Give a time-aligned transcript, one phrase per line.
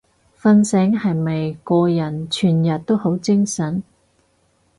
[0.41, 3.83] 瞓醒係咪個人全日都好精神？